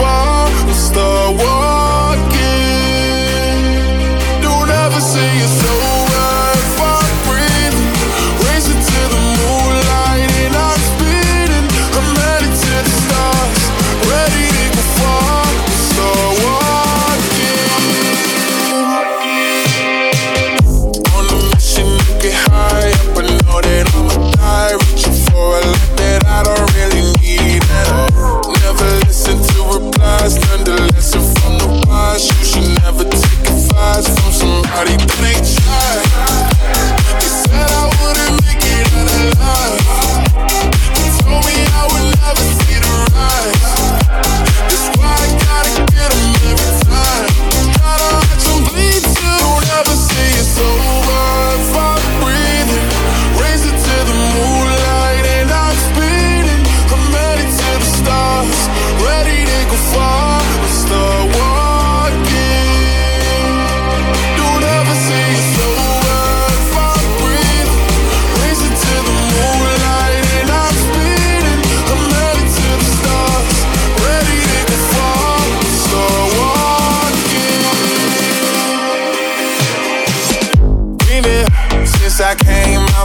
far. 0.00 0.29
make 35.20 35.59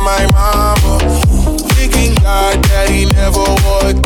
my 0.05 0.27
mama. 0.29 1.01
Thinking 1.73 2.13
God 2.21 2.61
that 2.69 2.93
he 2.93 3.09
never 3.09 3.41
would. 3.41 3.97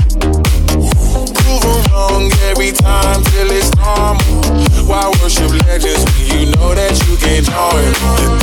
Prove 1.35 1.59
him 1.59 1.79
wrong 1.91 2.31
every 2.47 2.71
time 2.71 3.19
till 3.35 3.51
it's 3.51 3.67
normal. 3.75 4.39
Why 4.87 5.11
worship 5.19 5.51
legends 5.67 5.99
when 6.15 6.23
you 6.31 6.55
know 6.55 6.71
that 6.71 6.95
you 7.03 7.19
can 7.19 7.43
join? 7.43 7.91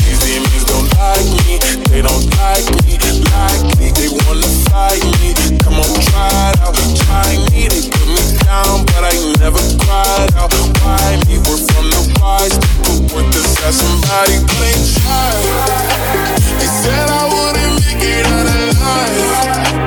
These 0.04 0.20
demons 0.20 0.68
don't 0.68 0.84
like 1.00 1.24
me, 1.48 1.56
they 1.88 2.04
don't 2.04 2.28
like 2.36 2.68
me, 2.84 3.00
like 3.32 3.64
me, 3.80 3.88
they 3.88 4.12
wanna 4.12 4.52
fight 4.68 5.00
me. 5.24 5.32
Come 5.64 5.80
on, 5.80 5.88
try 6.12 6.28
it 6.52 6.60
out, 6.60 6.76
try 7.08 7.40
me. 7.56 7.72
They 7.72 7.88
put 7.88 8.04
me 8.04 8.20
down, 8.44 8.84
but 8.92 9.00
I 9.00 9.16
never 9.40 9.64
cried 9.80 10.28
out. 10.36 10.52
Why 10.84 11.16
me? 11.24 11.40
We're 11.40 11.56
from 11.72 11.88
the 11.88 12.04
wise 12.20 12.52
people. 12.60 13.16
What 13.16 13.32
does 13.32 13.48
that 13.64 13.72
somebody 13.72 14.44
please 14.44 15.00
try? 15.00 16.45
They 16.58 16.66
said 16.66 17.08
I 17.10 17.24
wouldn't 17.32 17.86
make 17.86 18.02
it 18.02 18.26
out 18.26 18.46
alive. 18.46 19.85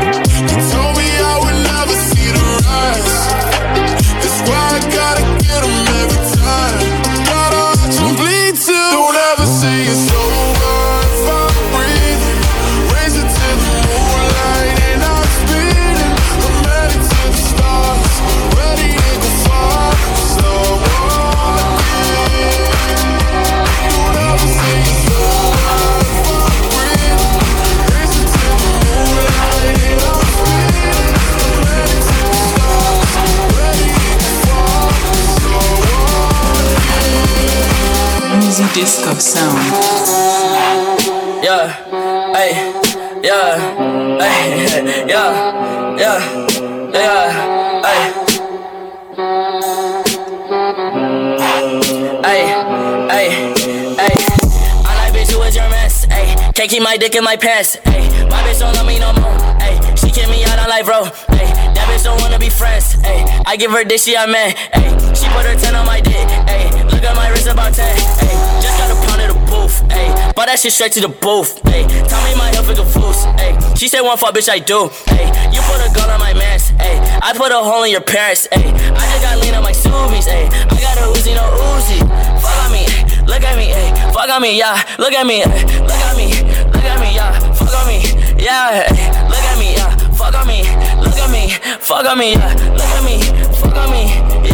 Dick 56.99 57.15
in 57.15 57.23
my 57.23 57.37
pants. 57.37 57.77
Ayy, 57.85 58.29
my 58.29 58.41
bitch 58.43 58.59
don't 58.59 58.75
love 58.75 58.85
me 58.85 58.99
no 58.99 59.13
more. 59.13 59.37
Ayy, 59.59 59.97
she 59.97 60.11
kick 60.11 60.29
me 60.29 60.43
out 60.43 60.59
on 60.59 60.69
life, 60.69 60.85
bro. 60.85 61.03
Ayy, 61.35 61.73
that 61.73 61.87
bitch 61.89 62.03
don't 62.03 62.21
wanna 62.21 62.37
be 62.37 62.49
friends. 62.49 62.95
Ayy, 62.97 63.43
I 63.45 63.55
give 63.55 63.71
her 63.71 63.83
dick, 63.83 63.99
she 63.99 64.15
a 64.15 64.27
man. 64.27 64.51
Ayy, 64.73 65.15
she 65.15 65.27
put 65.29 65.45
her 65.45 65.55
10 65.55 65.75
on 65.75 65.85
my 65.85 66.01
dick. 66.01 66.27
Ayy, 66.47 66.88
look 66.99 67.11
at 67.11 67.15
my 67.15 67.29
wrist 67.29 67.47
about 67.47 67.73
10. 67.73 67.95
Ayy, 67.95 68.61
just 68.61 68.77
got 68.77 68.91
a 68.91 68.95
pound 69.07 69.21
of 69.23 69.27
the 69.31 69.39
booth. 69.47 69.83
Ayy, 69.87 70.35
that 70.35 70.59
shit 70.59 70.73
straight 70.73 70.91
to 70.93 71.01
the 71.01 71.07
booth. 71.07 71.61
Ayy, 71.63 71.87
tell 72.07 72.19
me 72.27 72.35
my 72.35 72.51
health 72.51 72.69
is 72.69 72.77
confused. 72.77 73.23
Ayy, 73.39 73.55
she 73.77 73.87
said 73.87 74.01
one 74.01 74.17
fuck, 74.17 74.35
bitch, 74.35 74.49
I 74.49 74.59
do. 74.59 74.91
Ayy, 75.15 75.31
you 75.53 75.61
put 75.63 75.79
a 75.79 75.87
gun 75.95 76.09
on 76.09 76.19
my 76.19 76.33
mans. 76.33 76.71
Ayy, 76.75 76.99
I 77.23 77.31
put 77.37 77.51
a 77.51 77.59
hole 77.59 77.83
in 77.83 77.91
your 77.91 78.01
parents. 78.01 78.47
Ayy, 78.51 78.67
I 78.67 79.03
just 79.15 79.23
got 79.23 79.39
lean 79.39 79.55
on 79.55 79.63
my 79.63 79.71
Subies. 79.71 80.27
Ayy, 80.27 80.51
I 80.51 80.75
got 80.83 80.97
a 80.99 81.07
Uzi, 81.15 81.35
no 81.35 81.45
Uzi. 81.77 81.99
Fuck 82.41 82.65
on 82.65 82.71
me, 82.71 82.83
look 83.27 83.43
at 83.43 83.55
me, 83.55 83.71
ayy, 83.71 84.13
fuck 84.13 84.29
on 84.29 84.41
me, 84.41 84.57
yeah, 84.57 84.81
look 84.97 85.13
at 85.13 85.25
me, 85.25 85.43
ay, 85.43 85.63
look 85.83 85.91
at 85.91 86.15
me 86.15 86.27
look 86.71 86.83
at 86.83 86.99
me, 86.99 87.15
yeah, 87.15 87.39
fuck 87.53 87.75
on 87.75 87.87
me, 87.87 87.99
yeah, 88.39 88.87
look 89.27 89.43
at 89.43 89.59
me, 89.59 89.75
yeah, 89.75 89.91
fuck 90.15 90.33
on 90.33 90.47
me, 90.47 90.63
look 91.03 91.17
at 91.19 91.29
me, 91.29 91.49
fuck 91.79 92.05
on 92.05 92.17
me, 92.17 92.33
yeah, 92.33 92.53
look 92.71 92.81
at 92.81 93.03
me, 93.03 93.19
fuck 93.59 93.75
on 93.75 93.91
me, 93.91 94.07
yeah, 94.47 94.48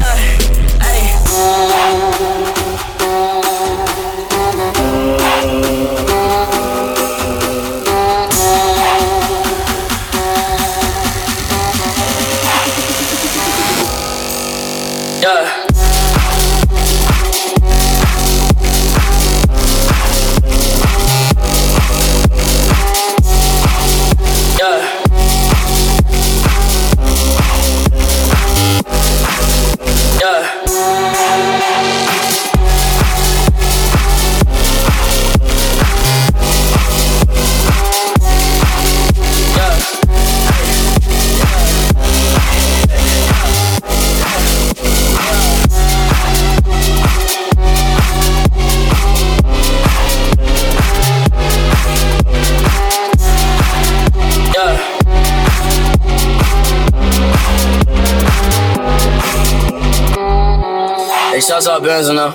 Benz 61.85 62.09
now. 62.09 62.31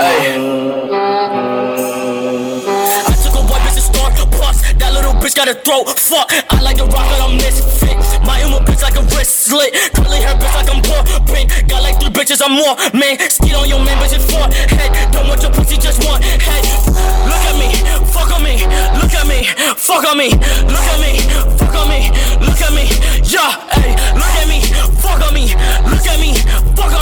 Hey. 0.00 0.32
I 3.04 3.12
took 3.20 3.36
a 3.36 3.44
white 3.44 3.60
bitch 3.60 3.74
to 3.74 3.80
star 3.82 4.08
plus. 4.32 4.72
That 4.80 4.94
little 4.94 5.12
bitch 5.20 5.36
got 5.36 5.46
a 5.46 5.52
throat. 5.52 5.92
Fuck, 5.92 6.32
I 6.32 6.62
like 6.62 6.78
to 6.78 6.86
rock, 6.86 7.04
but 7.12 7.20
I'm 7.20 7.36
misfit. 7.36 8.00
My 8.24 8.40
emo 8.40 8.60
bitch 8.64 8.80
like 8.80 8.96
a 8.96 9.02
wrist 9.12 9.44
slit. 9.44 9.74
Curly 9.92 10.24
hair 10.24 10.36
bitch 10.40 10.54
like 10.56 10.72
I'm 10.72 10.80
poor. 10.80 11.04
Pink. 11.28 11.52
Got 11.68 11.82
like 11.82 12.00
three 12.00 12.08
bitches, 12.08 12.40
I'm 12.40 12.56
more. 12.56 12.80
Man, 12.96 13.20
skeet 13.28 13.52
on 13.60 13.68
your 13.68 13.84
man, 13.84 13.98
bitch, 14.00 14.16
it's 14.16 14.24
four. 14.32 14.48
Head, 14.72 15.12
don't 15.12 15.28
want 15.28 15.42
your 15.42 15.52
pussy, 15.52 15.76
just 15.76 16.00
one. 16.08 16.22
Head, 16.22 16.64
look 17.28 17.44
at 17.44 17.56
me, 17.60 17.76
fuck 18.08 18.32
on 18.32 18.40
me. 18.40 18.64
Look 18.96 19.12
at 19.12 19.28
me, 19.28 19.44
fuck 19.76 20.08
on 20.08 20.16
me. 20.16 20.32
Look 20.64 20.88
at 20.88 20.96
me, 21.04 21.20
fuck 21.60 21.76
on 21.76 21.92
me. 21.92 22.08
Look 22.40 22.56
at 22.64 22.72
me, 22.72 22.88
yeah, 23.28 23.68
hey, 23.76 23.92
look 24.16 24.32
at 24.40 24.48
me, 24.48 24.64
fuck 24.96 25.20
on 25.20 25.34
me. 25.36 25.52
Look 25.92 26.08
at 26.08 26.16
me, 26.16 26.32
fuck 26.72 26.92
on 26.92 27.01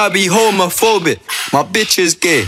I 0.00 0.08
be 0.08 0.28
homophobic? 0.28 1.20
My 1.52 1.62
bitch 1.62 1.98
is 1.98 2.14
gay. 2.14 2.44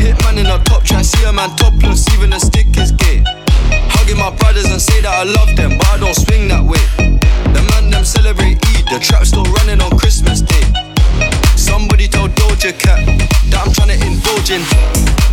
Hitman 0.00 0.38
in 0.38 0.44
the 0.44 0.56
top, 0.64 0.84
try 0.84 1.02
see 1.02 1.22
a 1.24 1.32
man 1.34 1.54
topless, 1.54 2.08
even 2.14 2.32
a 2.32 2.40
stick 2.40 2.66
is 2.78 2.92
gay. 2.92 3.22
Hugging 3.92 4.16
my 4.16 4.34
brothers 4.34 4.64
and 4.72 4.80
say 4.80 5.02
that 5.02 5.12
I 5.12 5.24
love 5.24 5.54
them, 5.54 5.76
but 5.76 5.86
I 5.88 5.98
don't 5.98 6.14
swing 6.14 6.48
that 6.48 6.64
way. 6.64 6.80
The 7.52 7.60
man 7.72 7.90
them 7.90 8.06
celebrate 8.06 8.56
Eid, 8.72 8.88
the 8.88 8.98
trap 9.04 9.26
still 9.26 9.44
running 9.44 9.82
on 9.82 9.98
Christmas 9.98 10.40
Day. 10.40 10.64
Somebody 11.56 12.08
told 12.08 12.30
Doja 12.40 12.72
Cat 12.72 13.04
that 13.52 13.60
I'm 13.60 13.72
trying 13.74 13.92
to 13.92 14.06
indulge 14.06 14.48
in. 14.48 15.23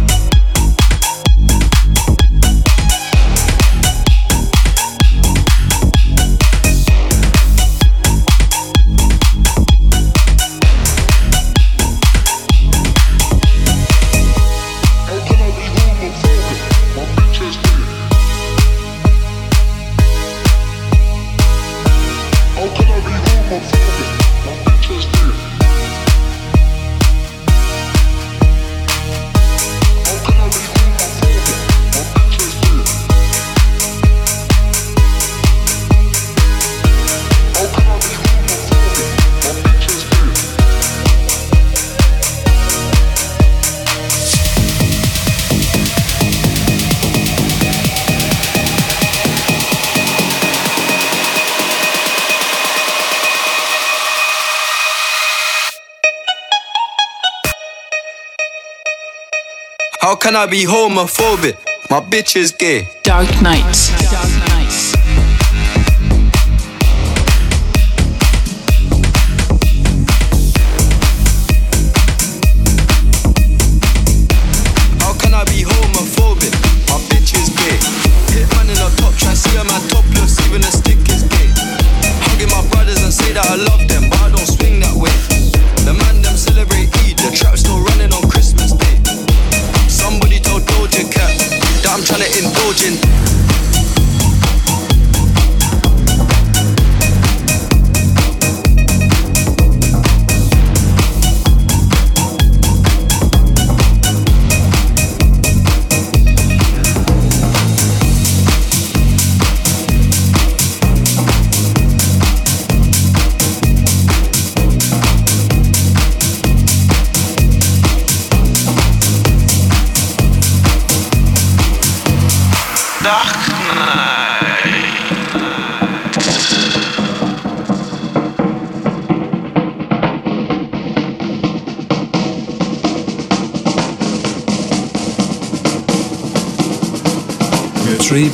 Can 60.21 60.35
I 60.35 60.45
be 60.45 60.65
homophobic? 60.65 61.57
My 61.89 61.99
bitch 61.99 62.35
is 62.35 62.51
gay. 62.51 62.87
Dark 63.03 63.29
Knight. 63.41 64.40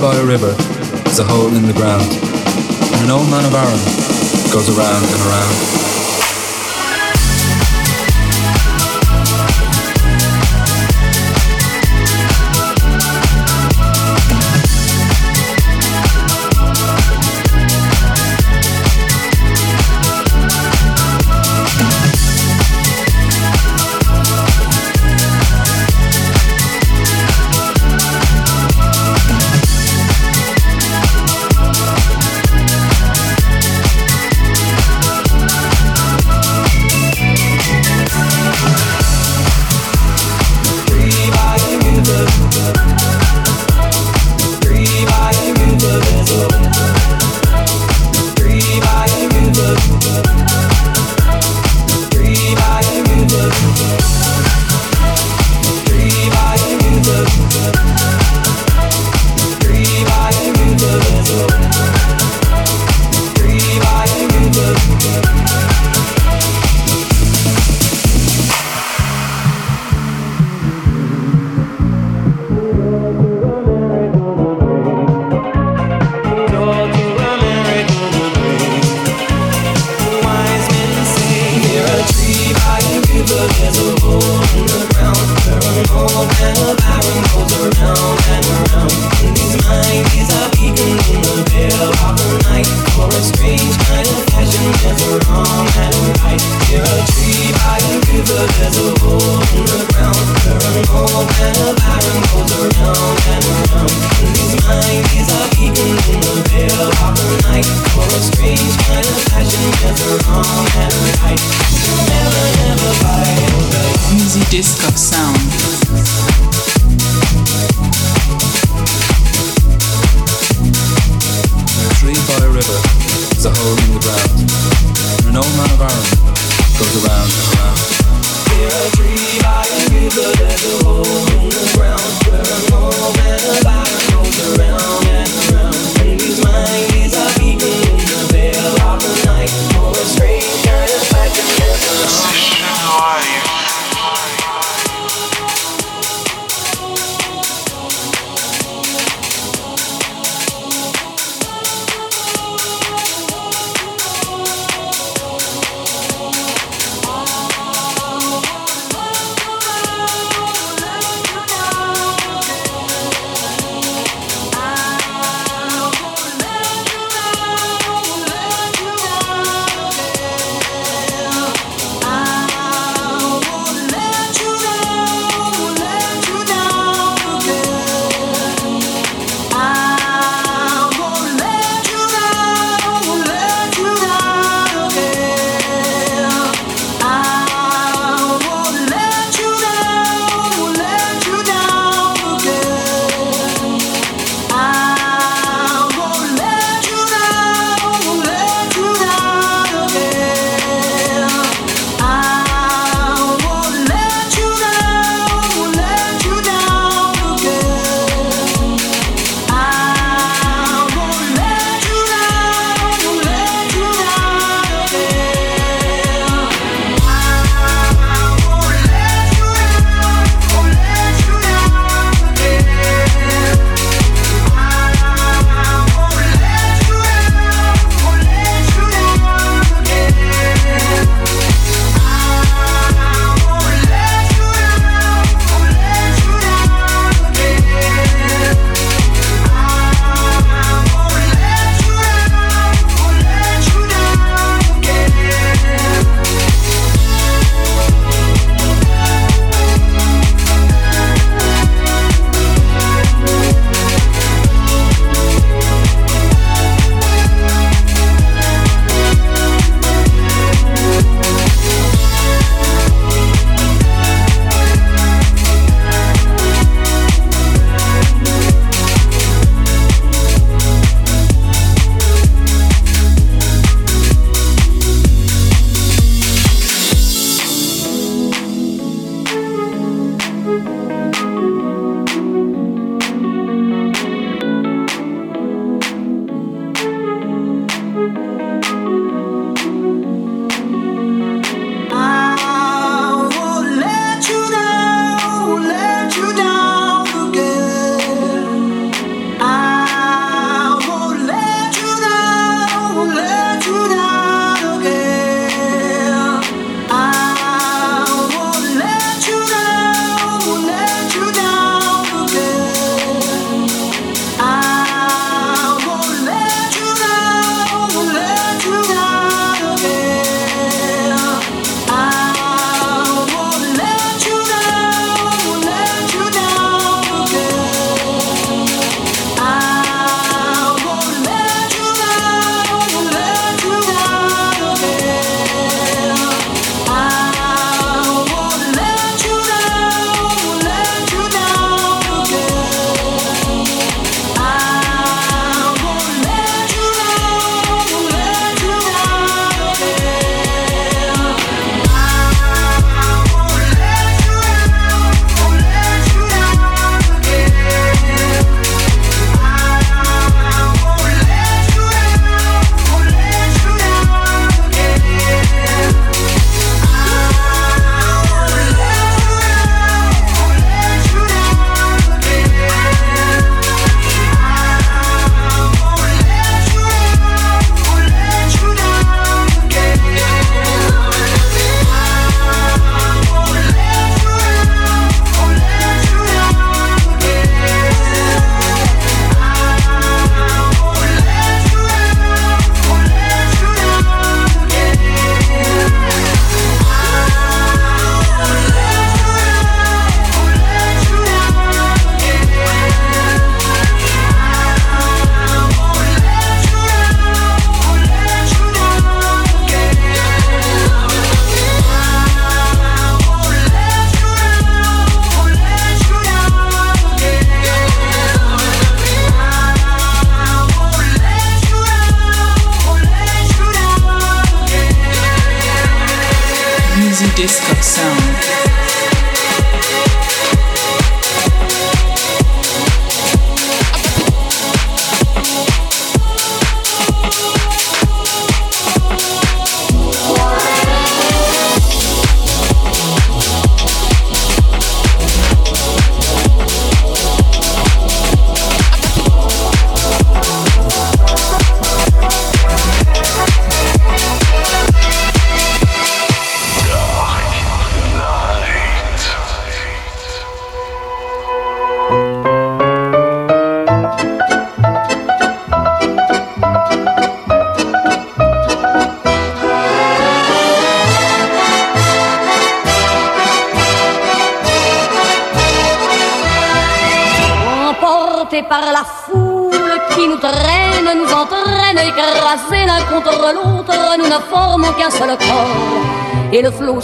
By 0.01 0.15
a 0.15 0.23
river 0.23 0.55
is 1.07 1.17
a 1.17 1.23
hole 1.23 1.47
in 1.55 1.65
the 1.65 1.73
ground, 1.73 2.03
and 2.03 3.05
an 3.05 3.09
old 3.09 3.27
man 3.31 3.45
of 3.45 3.53
Aaron 3.55 4.53
goes 4.53 4.69
around 4.69 5.03
and 5.03 5.21
around. 5.25 5.76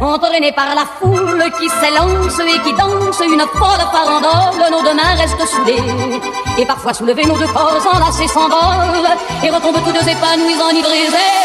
entraînés 0.00 0.52
par 0.52 0.74
la 0.74 0.84
foule 0.98 1.44
qui 1.58 1.68
s'élance 1.68 2.38
et 2.40 2.58
qui 2.60 2.72
danse 2.72 3.20
une 3.20 3.40
folle 3.40 3.84
farandole, 3.92 4.70
nos 4.70 4.82
deux 4.82 4.94
mains 4.94 5.14
restent 5.16 5.46
soudées. 5.46 5.82
Et 6.58 6.66
parfois 6.66 6.94
soulevés, 6.94 7.26
nos 7.26 7.38
deux 7.38 7.48
corps 7.48 7.80
enlacés 7.92 8.28
s'envolent 8.28 9.16
et 9.42 9.50
retombent 9.50 9.84
tous 9.84 9.92
deux 9.92 10.08
épanouis, 10.08 10.56
enivrés. 10.70 11.39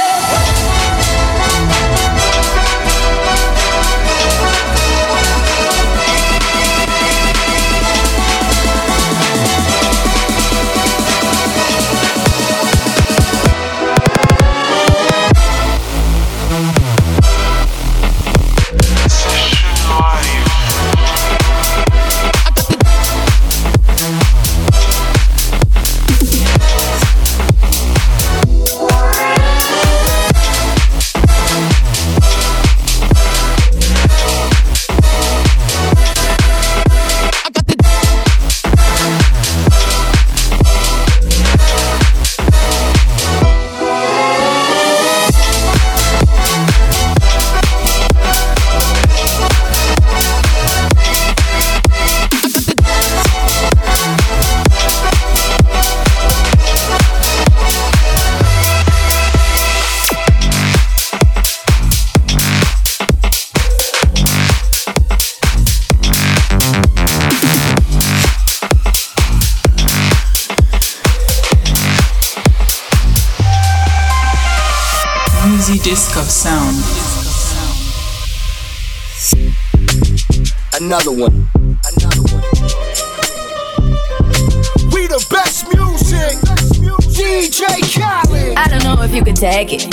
Another 80.95 81.11
one. 81.11 81.49
Another 81.51 82.21
one. 82.31 82.41
We 84.93 85.07
the 85.07 85.27
best 85.29 85.67
music. 85.67 86.39
DJ 87.11 87.83
Khaled. 87.93 88.55
I 88.57 88.69
don't 88.69 88.81
know 88.81 89.03
if 89.03 89.13
you 89.13 89.21
could 89.21 89.35
take 89.35 89.73
it. 89.73 89.89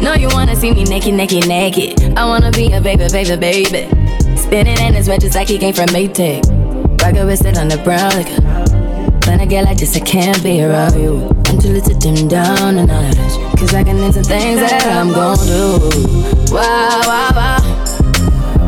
No, 0.00 0.14
you 0.14 0.28
wanna 0.28 0.54
see 0.54 0.70
me 0.70 0.84
naked, 0.84 1.14
naked, 1.14 1.48
naked. 1.48 2.16
I 2.16 2.24
wanna 2.24 2.52
be 2.52 2.70
a 2.72 2.80
baby, 2.80 3.08
baby, 3.10 3.36
baby. 3.36 4.36
Spinning 4.36 4.78
in 4.78 4.94
his 4.94 5.08
red 5.08 5.22
just 5.22 5.34
like 5.34 5.48
he 5.48 5.58
came 5.58 5.74
from 5.74 5.86
Maytag. 5.86 6.44
Rocket 7.02 7.26
with 7.26 7.44
it 7.44 7.58
on 7.58 7.66
the 7.66 7.78
brown 7.78 8.12
like 8.14 9.26
When 9.26 9.40
I 9.40 9.44
get 9.44 9.64
like 9.64 9.78
this, 9.78 9.96
I 9.96 10.00
can't 10.00 10.40
be 10.40 10.62
around 10.62 10.94
you 11.02 11.30
until 11.48 11.74
it's 11.74 11.88
a 11.88 11.98
dim 11.98 12.28
down 12.28 12.78
a 12.78 12.86
notch. 12.86 13.58
Cause 13.58 13.74
I 13.74 13.82
can 13.82 13.98
into 13.98 14.22
things 14.22 14.60
that 14.60 14.86
I'm 14.86 15.12
gon' 15.12 15.36
do. 15.38 16.54
Wow, 16.54 17.00
wow, 17.08 17.30
wow. 17.34 17.71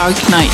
Dark 0.00 0.30
Knight. 0.30 0.49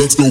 Let's 0.00 0.14
go. 0.14 0.30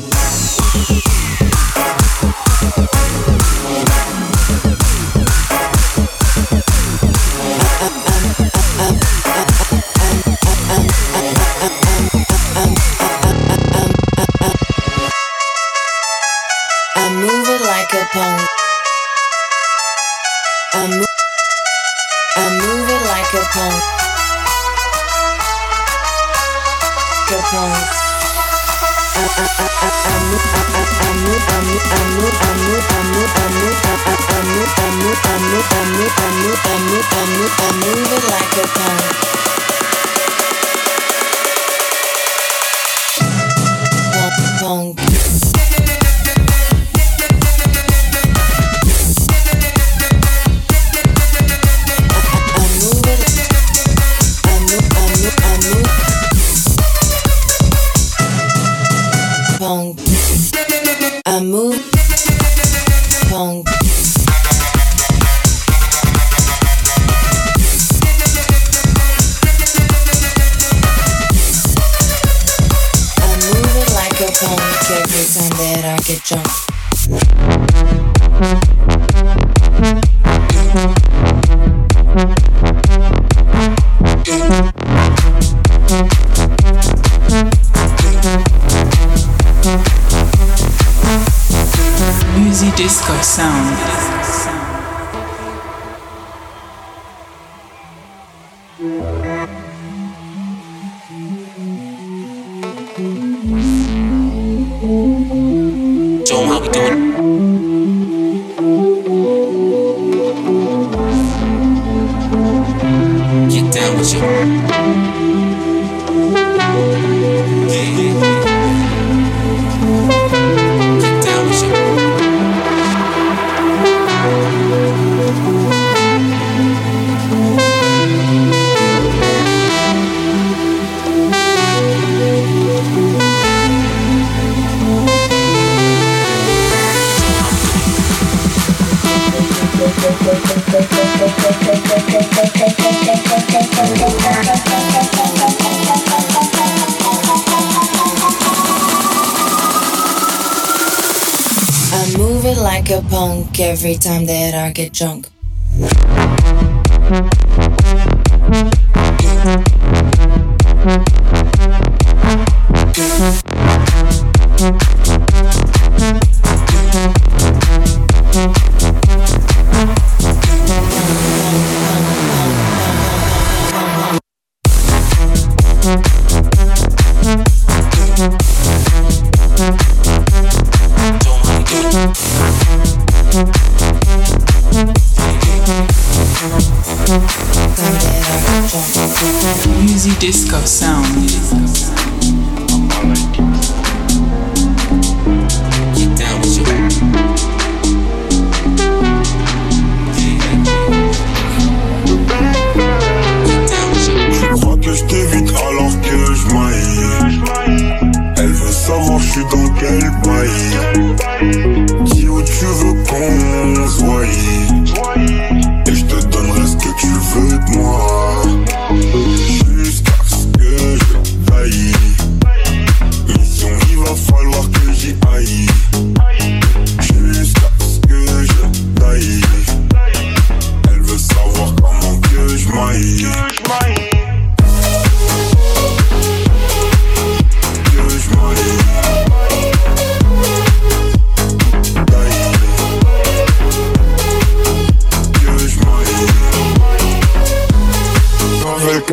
every 153.60 153.95
time 153.95 154.26
that 154.26 154.54
I 154.54 154.72
get 154.72 154.93
drunk. 154.93 155.28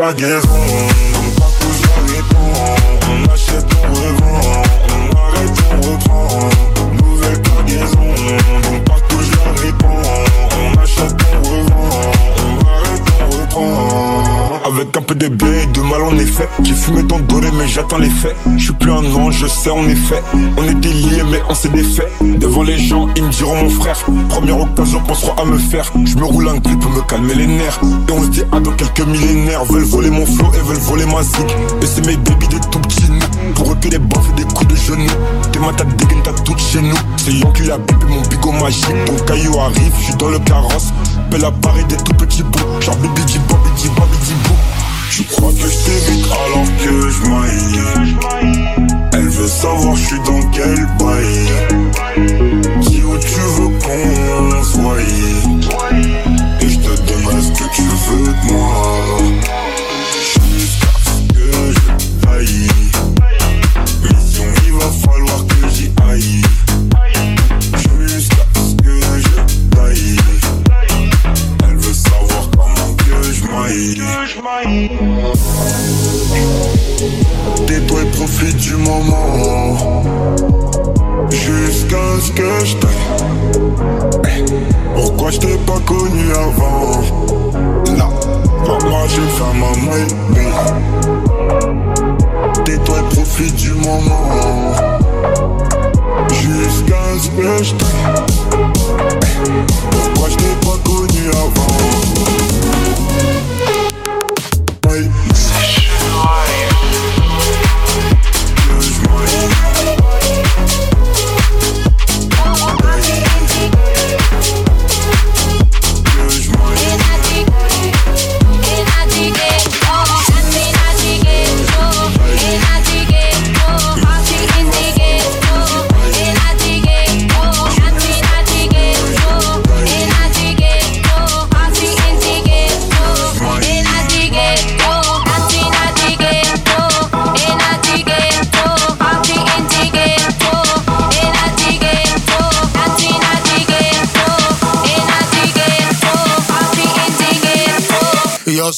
la 0.06 0.12
liaison. 0.12 0.48
On 0.48 1.40
part 1.40 1.52
tous 1.58 1.78
dans 1.82 2.02
les 2.12 2.22
ponts. 2.30 2.76
On 3.10 3.32
achète, 3.32 3.66
on 3.74 3.86
revend. 3.92 4.62
On 4.88 5.16
arrête, 5.16 5.58
on 5.72 5.80
reprend. 5.90 6.50
Nouvelle 7.02 7.42
cargaison. 7.42 8.06
On 8.72 8.80
part 8.80 9.02
tous 9.08 9.28
dans 9.30 9.52
les 9.62 9.72
ponts. 9.72 10.02
On 10.60 10.80
achète, 10.80 11.16
on 11.32 11.48
revend. 11.48 11.90
On 12.38 12.58
arrête, 12.68 13.06
on 13.20 13.30
reprend. 13.36 14.62
Avec 14.66 14.96
un 14.96 15.02
peu 15.02 15.14
de 15.14 15.28
blé, 15.28 15.66
de 15.66 15.80
mal 15.80 16.02
en 16.02 16.16
effet. 16.18 16.48
J'ai 16.62 16.74
fumé 16.74 17.04
ton 17.04 17.18
dos 17.20 17.35
j'attends 17.86 18.02
les 18.02 18.10
faits. 18.10 18.36
Je 18.56 18.64
suis 18.64 18.72
plus 18.72 18.90
un 18.90 19.04
ange, 19.14 19.38
je 19.38 19.46
sais 19.46 19.70
en 19.70 19.84
effet. 19.88 20.22
On 20.56 20.64
était 20.64 20.88
liés 20.88 21.22
mais 21.30 21.40
on 21.48 21.54
s'est 21.54 21.68
défait. 21.68 22.08
Devant 22.20 22.62
les 22.62 22.78
gens, 22.78 23.08
ils 23.16 23.22
me 23.22 23.30
diront 23.30 23.62
mon 23.62 23.70
frère. 23.70 23.96
Première 24.28 24.60
occasion, 24.60 25.00
penseront 25.06 25.34
à 25.40 25.44
me 25.44 25.58
faire. 25.58 25.92
Je 26.04 26.16
me 26.16 26.24
roule 26.24 26.48
un 26.48 26.58
clip 26.58 26.80
pour 26.80 26.90
me 26.90 27.00
calmer 27.02 27.34
les 27.34 27.46
nerfs. 27.46 27.78
Et 28.08 28.12
on 28.12 28.22
se 28.22 28.28
dit 28.28 28.42
ah 28.52 28.60
dans 28.60 28.72
quelques 28.72 29.06
millénaires. 29.06 29.64
Veulent 29.64 29.84
voler 29.84 30.10
mon 30.10 30.26
flow 30.26 30.50
et 30.54 30.66
veulent 30.66 30.78
voler 30.78 31.06
ma 31.06 31.22
zig. 31.22 31.46
Et 31.82 31.86
c'est 31.86 32.04
mes 32.06 32.16
baby 32.16 32.48
des 32.48 32.60
tout 32.70 32.80
petits 32.80 33.10
nous. 33.10 33.52
Pour 33.54 33.72
eux 33.72 33.76
que 33.80 33.88
des 33.88 33.98
baffes 33.98 34.30
et 34.30 34.42
des 34.42 34.54
coups 34.54 34.68
de 34.68 34.76
genoux. 34.76 35.06
T'es 35.52 35.58
ma 35.60 35.72
tête 35.72 35.94
dégaine, 35.96 36.22
t'as 36.24 36.32
tout 36.32 36.58
chez 36.58 36.82
nous. 36.82 36.96
C'est 37.16 37.32
Yon 37.32 37.52
qui 37.52 37.70
a 37.70 37.78
bipé 37.78 38.06
mon 38.08 38.22
bigot 38.22 38.52
magique. 38.52 38.86
Ton 39.06 39.24
caillou 39.24 39.58
arrive, 39.60 39.92
je 39.98 40.04
suis 40.06 40.14
dans 40.16 40.28
le 40.28 40.38
carrosse. 40.40 40.92
Belle 41.30 41.44
appareil 41.44 41.84
des 41.84 41.96
tout 41.96 42.14
petits 42.14 42.42
bouts. 42.42 42.80
Genre 42.80 42.96
bibi 42.96 43.22
di 43.24 43.38
bobi 43.38 43.70
di 43.76 43.88
Tu 45.16 45.24
crois 45.24 45.50
que 45.50 45.60
je 45.60 45.78
t'évite 45.86 46.26
alors 46.26 46.66
que 46.76 47.08
je 47.08 47.20
maille. 47.30 47.80
Elle 49.14 49.28
veut 49.30 49.48
savoir 49.48 49.96
je 49.96 50.04
suis 50.08 50.20
dans 50.26 50.42
quel 50.50 50.86
bail. 50.98 51.48
Dis 52.82 53.02
où 53.02 53.16
tu 53.16 53.40
veux 53.56 53.78
qu'on 53.78 54.62
soit. 54.62 55.00
Et 56.60 56.68
je 56.68 56.76
te 56.76 57.00
donnerai 57.00 57.40
ce 57.40 57.50
que 57.50 57.64
tu 57.74 57.80
veux 57.80 58.26
de 58.26 58.52
moi 58.52 59.75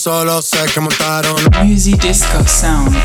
Solo 0.00 0.40
sé 0.40 0.64
que 0.72 0.80
montaron. 0.80 1.36
Music 1.62 2.00
Disco 2.00 2.42
Sound. 2.48 2.96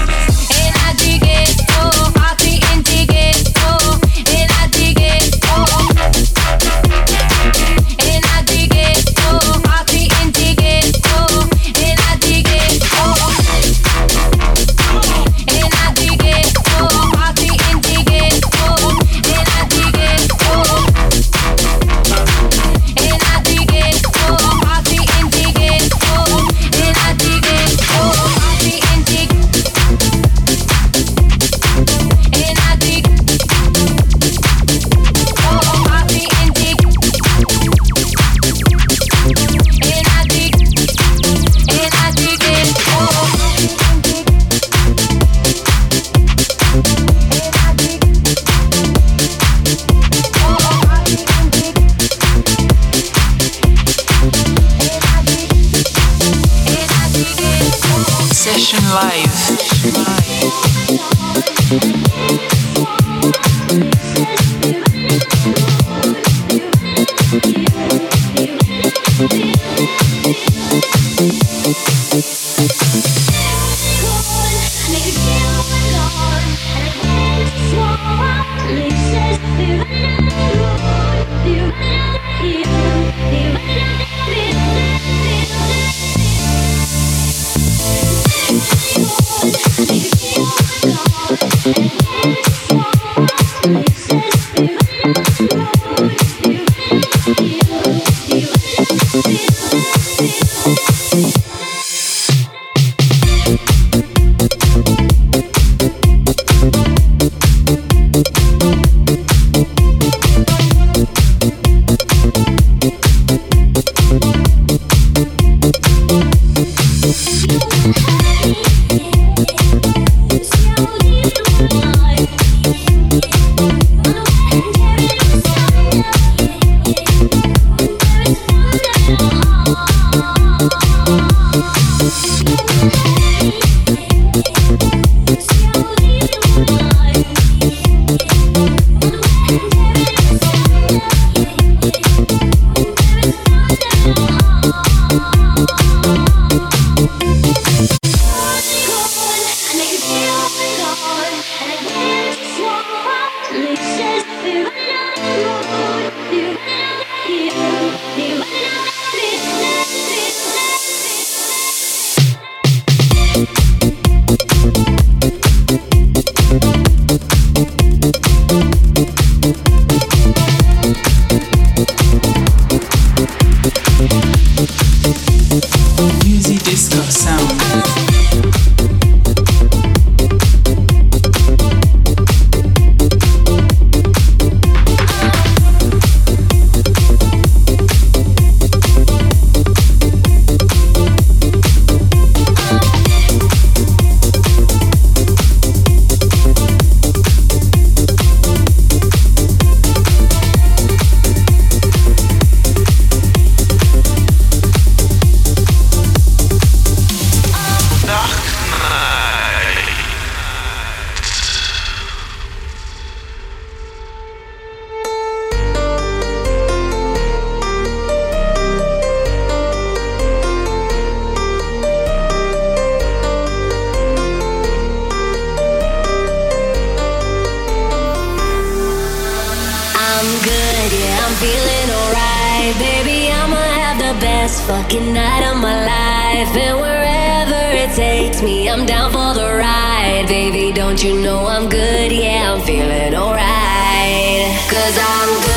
Cause 244.86 245.00
I'm 245.00 245.42
good. 245.42 245.55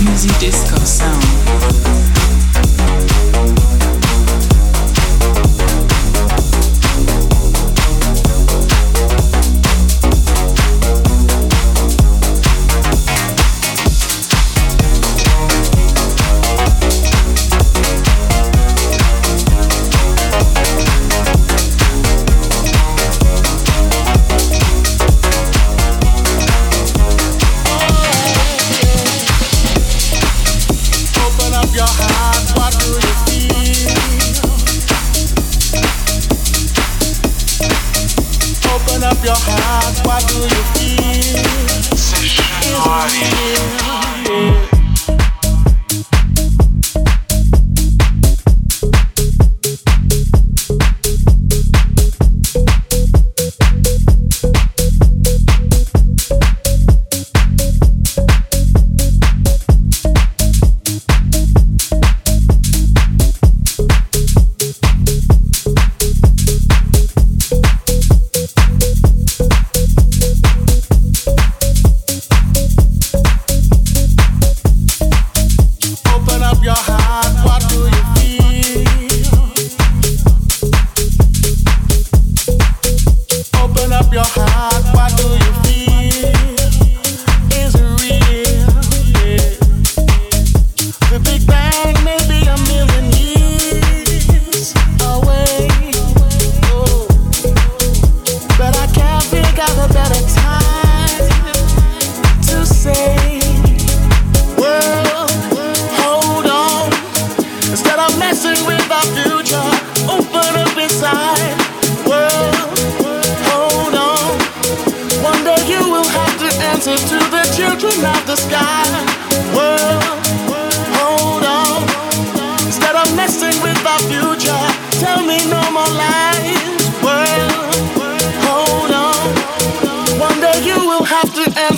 Will 0.00 0.38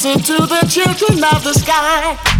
answer 0.02 0.34
to 0.34 0.46
the 0.46 0.66
children 0.66 1.22
of 1.24 1.44
the 1.44 1.52
sky. 1.52 2.39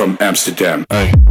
From 0.00 0.16
Amsterdam. 0.18 0.86
Hey. 0.88 1.29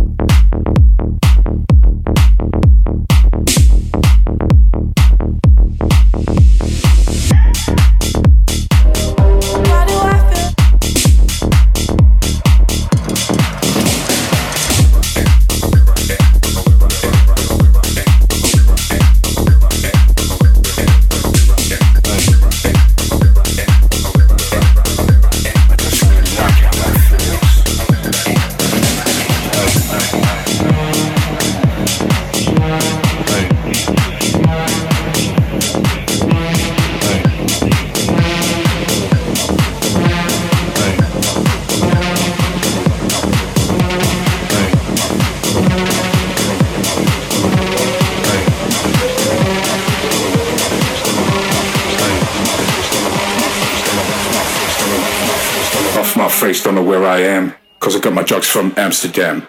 Amsterdam. 58.89 59.47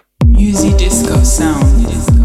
Disco 0.76 1.24
sound. 1.24 2.19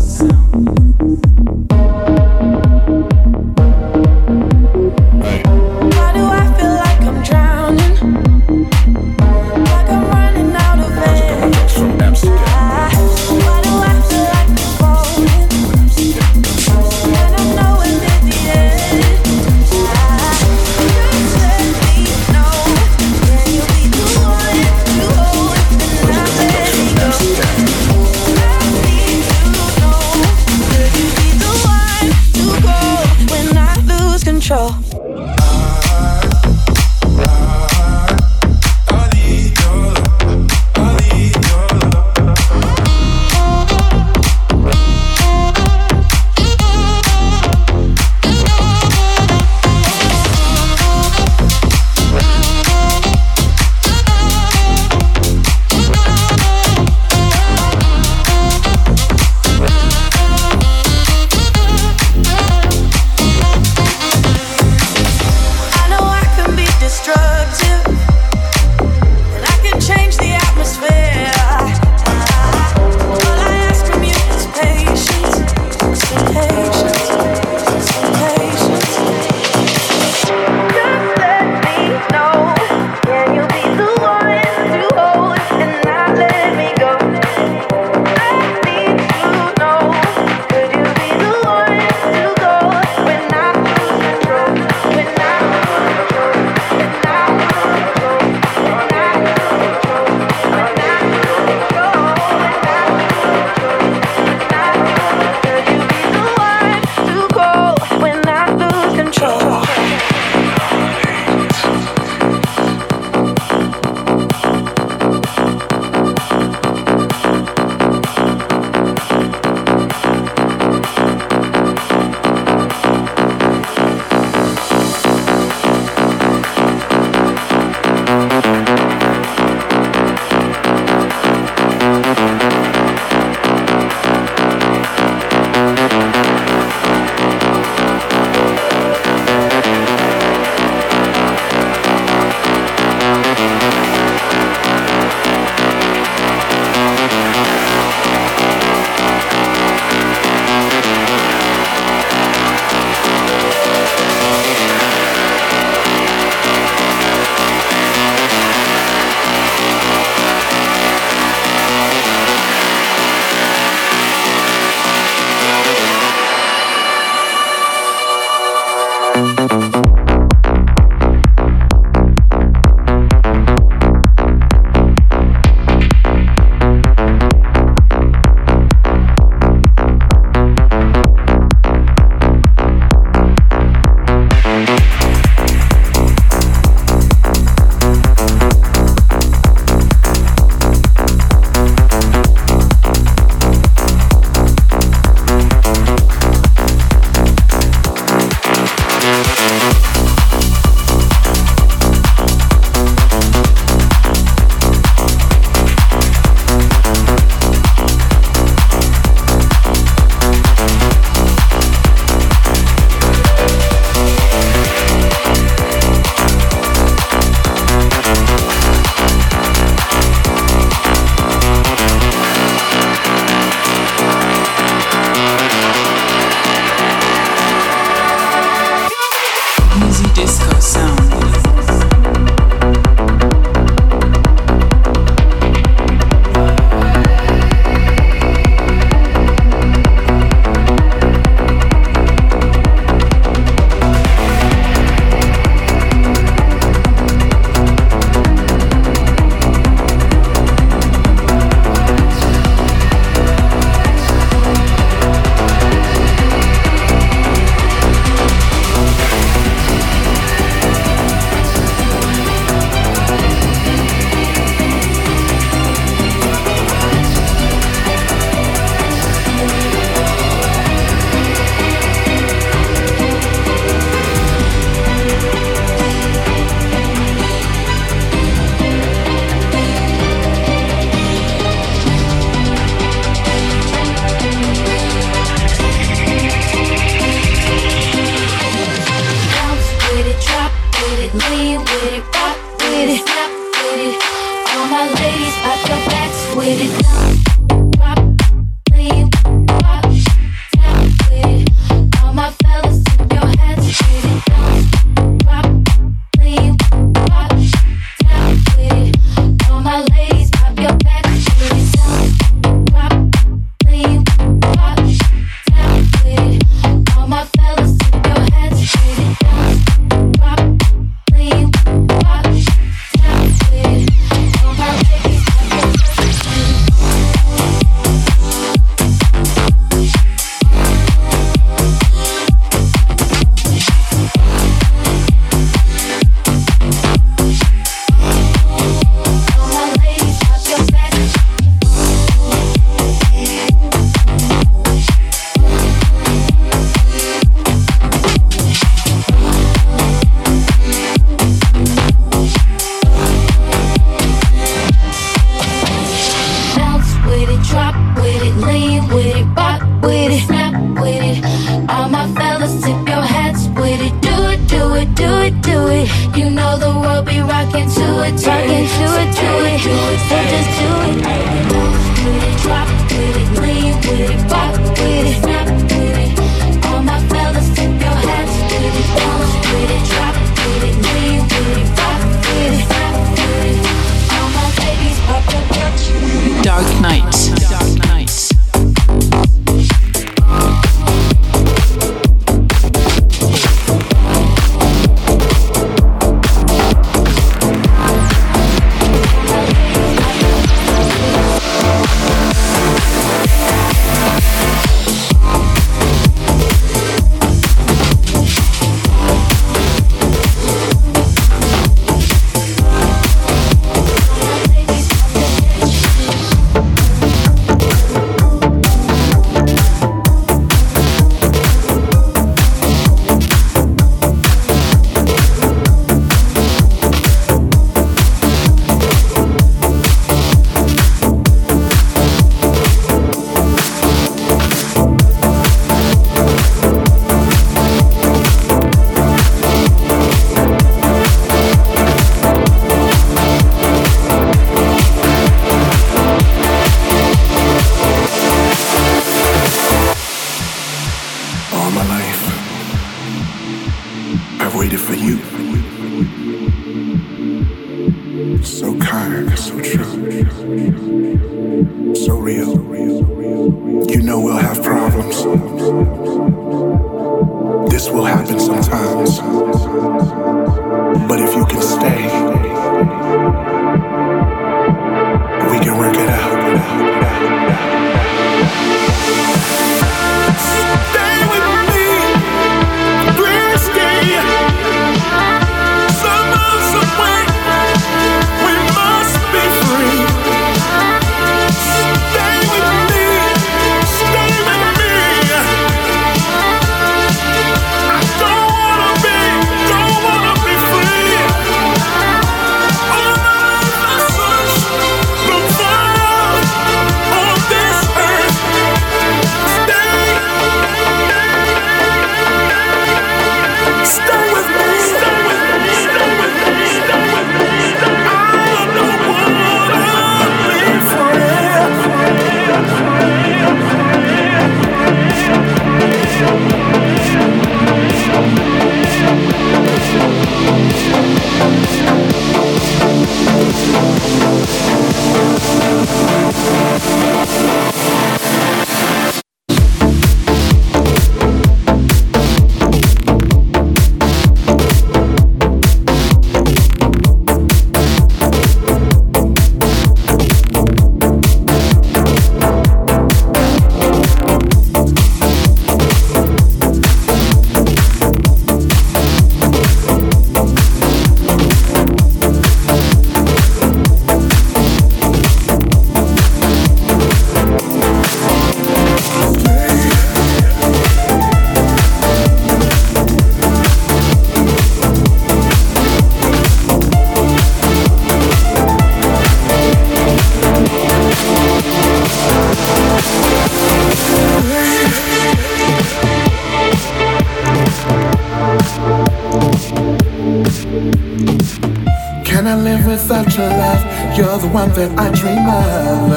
That 594.76 594.91
I 594.99 595.09
dream 595.19 595.47
of. 595.47 596.11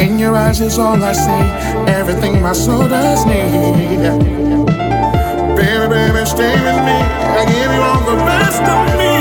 In 0.00 0.18
your 0.18 0.34
eyes 0.34 0.60
is 0.60 0.78
all 0.78 1.00
I 1.02 1.12
see. 1.12 1.46
Everything 1.92 2.42
my 2.42 2.52
soul 2.52 2.88
does 2.88 3.24
need. 3.24 4.02
Baby, 5.56 5.86
baby, 5.94 6.26
stay 6.26 6.54
with 6.66 6.80
me. 6.88 6.98
I 7.38 7.44
give 7.46 7.72
you 7.72 7.82
all 7.88 8.02
the 8.10 8.16
best 8.24 8.62
of 8.62 8.98
me. 8.98 9.11